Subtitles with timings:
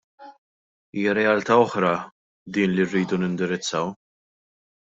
[1.01, 1.91] Hija realtà oħra
[2.57, 3.97] din li rridu nindirizzaw.